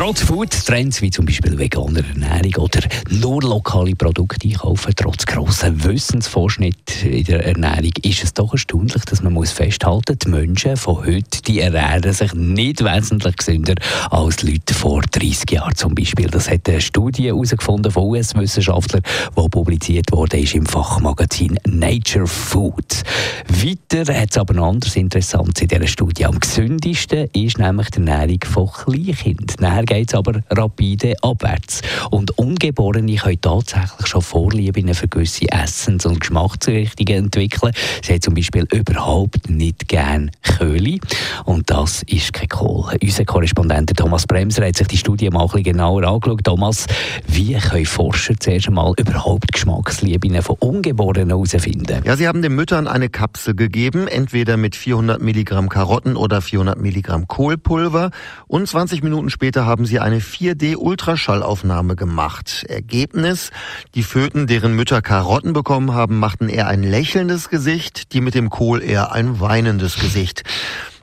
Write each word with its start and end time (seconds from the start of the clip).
Trotz 0.00 0.22
Food-Trends 0.22 1.02
wie 1.02 1.10
zum 1.10 1.26
Beispiel 1.26 1.58
veganer 1.58 2.02
Ernährung 2.08 2.64
oder 2.64 2.80
nur 3.10 3.42
lokale 3.42 3.94
Produkte 3.94 4.48
einkaufen, 4.48 4.94
trotz 4.96 5.26
grossen 5.26 5.84
Wissensvorschnitt 5.84 7.04
in 7.04 7.24
der 7.24 7.44
Ernährung, 7.44 7.92
ist 8.02 8.24
es 8.24 8.32
doch 8.32 8.50
erstaunlich, 8.50 9.04
dass 9.04 9.22
man 9.22 9.34
muss 9.34 9.52
festhalten 9.52 10.12
muss, 10.12 10.18
die 10.20 10.28
Menschen 10.30 10.78
von 10.78 11.04
heute 11.04 11.42
die 11.46 11.60
ernähren 11.60 12.14
sich 12.14 12.32
nicht 12.32 12.82
wesentlich 12.82 13.36
gesünder 13.36 13.74
als 14.10 14.42
Leute 14.42 14.72
vor 14.72 15.02
30 15.02 15.50
Jahren 15.50 15.76
zum 15.76 15.94
Beispiel. 15.94 16.28
Das 16.28 16.48
hat 16.48 16.66
eine 16.66 16.80
Studie 16.80 17.26
herausgefunden 17.26 17.92
von 17.92 18.04
US-Wissenschaftlern, 18.04 19.02
die 19.36 19.48
publiziert 19.50 20.10
wurde 20.12 20.38
ist 20.38 20.54
im 20.54 20.64
Fachmagazin 20.64 21.58
Nature 21.66 22.26
Food. 22.26 23.02
Weiter 23.48 24.14
hat 24.14 24.30
es 24.30 24.38
aber 24.38 24.54
noch 24.54 24.70
anderes 24.70 24.96
Interessantes 24.96 25.60
in 25.60 25.68
dieser 25.68 25.86
Studie. 25.86 26.24
Am 26.24 26.40
gesündesten 26.40 27.28
ist 27.34 27.58
nämlich 27.58 27.90
die 27.90 27.98
Ernährung 27.98 28.40
von 28.46 28.66
Kleinkindern. 28.66 29.56
Geht 29.90 30.10
es 30.10 30.14
aber 30.14 30.40
rapide 30.50 31.16
abwärts. 31.20 31.82
Und 32.12 32.38
Ungeborene 32.38 33.16
können 33.16 33.40
tatsächlich 33.40 34.06
schon 34.06 34.22
Vorlieben 34.22 34.94
für 34.94 35.08
gewisse 35.08 35.50
Essens- 35.50 36.06
und 36.06 36.20
Geschmacksrichtungen 36.20 37.24
entwickeln. 37.24 37.72
Sie 38.00 38.12
haben 38.12 38.22
zum 38.22 38.34
Beispiel 38.34 38.68
überhaupt 38.72 39.50
nicht 39.50 39.88
gern 39.88 40.30
Köhle. 40.44 41.00
Und 41.44 41.68
das 41.70 42.04
ist 42.04 42.32
kein 42.32 42.48
Kohl. 42.48 42.96
Unser 43.02 43.24
Korrespondent 43.24 43.96
Thomas 43.96 44.28
Bremser 44.28 44.64
hat 44.64 44.76
sich 44.76 44.86
die 44.86 44.96
Studie 44.96 45.28
mal 45.28 45.40
ein 45.40 45.46
bisschen 45.48 45.64
genauer 45.64 46.04
angeschaut. 46.04 46.44
Thomas, 46.44 46.86
wie 47.26 47.54
können 47.54 47.84
Forscher 47.84 48.34
zuerst 48.38 48.68
einmal 48.68 48.94
überhaupt 48.96 49.52
Geschmackslieben 49.52 50.40
von 50.40 50.54
Ungeborenen 50.60 51.30
herausfinden? 51.30 52.04
Ja, 52.04 52.16
sie 52.16 52.28
haben 52.28 52.42
den 52.42 52.54
Müttern 52.54 52.86
eine 52.86 53.08
Kapsel 53.08 53.56
gegeben, 53.56 54.06
entweder 54.06 54.56
mit 54.56 54.76
400 54.76 55.20
Milligramm 55.20 55.68
Karotten 55.68 56.14
oder 56.14 56.40
400 56.40 56.78
Milligramm 56.78 57.26
Kohlpulver. 57.26 58.12
Und 58.46 58.68
20 58.68 59.02
Minuten 59.02 59.30
später 59.30 59.66
haben 59.80 59.86
sie 59.86 59.98
eine 59.98 60.18
4D-Ultraschallaufnahme 60.18 61.96
gemacht. 61.96 62.66
Ergebnis, 62.68 63.50
die 63.94 64.02
Föten, 64.02 64.46
deren 64.46 64.76
Mütter 64.76 65.00
Karotten 65.00 65.54
bekommen 65.54 65.94
haben, 65.94 66.18
machten 66.18 66.50
eher 66.50 66.68
ein 66.68 66.82
lächelndes 66.82 67.48
Gesicht, 67.48 68.12
die 68.12 68.20
mit 68.20 68.34
dem 68.34 68.50
Kohl 68.50 68.82
eher 68.82 69.12
ein 69.12 69.40
weinendes 69.40 69.98
Gesicht. 69.98 70.42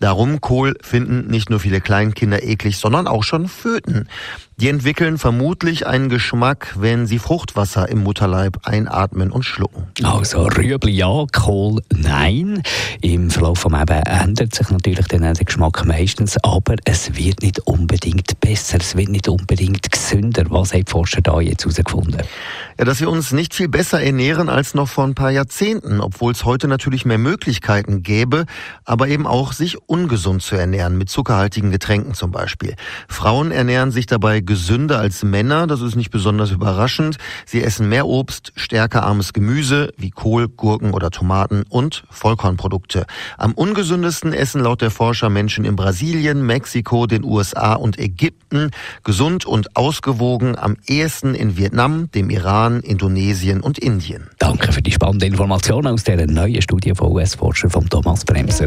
Darum 0.00 0.40
Kohl 0.40 0.76
finden 0.80 1.30
nicht 1.30 1.50
nur 1.50 1.60
viele 1.60 1.80
Kleinkinder 1.82 2.42
eklig, 2.42 2.78
sondern 2.78 3.06
auch 3.06 3.22
schon 3.22 3.48
Föten. 3.48 4.08
Die 4.60 4.68
entwickeln 4.68 5.16
vermutlich 5.16 5.86
einen 5.86 6.10
Geschmack, 6.10 6.74
wenn 6.78 7.06
sie 7.06 7.18
Fruchtwasser 7.18 7.88
im 7.88 8.02
Mutterleib 8.02 8.58
einatmen 8.64 9.30
und 9.30 9.42
schlucken. 9.42 9.86
Also 10.02 10.48
Rüebli 10.48 10.92
ja, 10.92 11.24
Kohl 11.32 11.80
nein. 11.94 12.62
Im 13.00 13.30
Verlauf 13.30 13.62
des 13.62 13.72
Lebens 13.72 14.02
ändert 14.04 14.54
sich 14.54 14.68
natürlich 14.68 15.06
dann 15.06 15.22
der 15.22 15.32
Geschmack 15.32 15.86
meistens, 15.86 16.36
aber 16.42 16.76
es 16.84 17.16
wird 17.16 17.40
nicht 17.40 17.60
unbedingt 17.60 18.38
besser, 18.40 18.78
es 18.80 18.96
wird 18.96 19.08
nicht 19.08 19.28
unbedingt 19.28 19.90
gesünder. 19.90 20.44
Was 20.50 20.74
haben 20.74 20.84
die 20.84 20.90
Forscher 20.90 21.22
da 21.22 21.40
jetzt 21.40 21.64
herausgefunden? 21.64 22.20
Ja, 22.78 22.84
dass 22.84 23.00
wir 23.00 23.08
uns 23.08 23.32
nicht 23.32 23.54
viel 23.54 23.68
besser 23.68 24.02
ernähren 24.02 24.50
als 24.50 24.74
noch 24.74 24.88
vor 24.88 25.04
ein 25.04 25.14
paar 25.14 25.30
Jahrzehnten, 25.30 26.02
obwohl 26.02 26.32
es 26.32 26.44
heute 26.44 26.68
natürlich 26.68 27.06
mehr 27.06 27.16
Möglichkeiten 27.18 28.02
gäbe, 28.02 28.44
aber 28.84 29.08
eben 29.08 29.26
auch 29.26 29.54
sich 29.54 29.78
ungesund 29.90 30.40
zu 30.40 30.54
ernähren, 30.54 30.96
mit 30.96 31.10
zuckerhaltigen 31.10 31.72
Getränken 31.72 32.14
zum 32.14 32.30
Beispiel. 32.30 32.76
Frauen 33.08 33.50
ernähren 33.50 33.90
sich 33.90 34.06
dabei 34.06 34.40
gesünder 34.40 35.00
als 35.00 35.24
Männer, 35.24 35.66
das 35.66 35.80
ist 35.80 35.96
nicht 35.96 36.10
besonders 36.10 36.52
überraschend. 36.52 37.18
Sie 37.44 37.62
essen 37.62 37.88
mehr 37.88 38.06
Obst, 38.06 38.52
stärkearmes 38.54 39.32
Gemüse 39.32 39.92
wie 39.96 40.10
Kohl, 40.10 40.48
Gurken 40.48 40.92
oder 40.92 41.10
Tomaten 41.10 41.64
und 41.68 42.04
Vollkornprodukte. 42.08 43.04
Am 43.36 43.52
ungesündesten 43.52 44.32
essen 44.32 44.62
laut 44.62 44.80
der 44.80 44.92
Forscher 44.92 45.28
Menschen 45.28 45.64
in 45.64 45.74
Brasilien, 45.74 46.46
Mexiko, 46.46 47.06
den 47.06 47.24
USA 47.24 47.74
und 47.74 47.98
Ägypten. 47.98 48.70
Gesund 49.02 49.44
und 49.44 49.76
ausgewogen 49.76 50.56
am 50.56 50.76
ehesten 50.86 51.34
in 51.34 51.56
Vietnam, 51.56 52.10
dem 52.12 52.30
Iran, 52.30 52.80
Indonesien 52.80 53.60
und 53.60 53.78
Indien. 53.78 54.28
Danke 54.38 54.72
für 54.72 54.82
die 54.82 54.92
spannende 54.92 55.26
Information 55.26 55.88
aus 55.88 56.04
der 56.04 56.24
neuen 56.28 56.62
Studie 56.62 56.94
von 56.94 57.10
US-Forscher 57.10 57.70
von 57.70 57.88
Thomas 57.88 58.24
Bremser. 58.24 58.66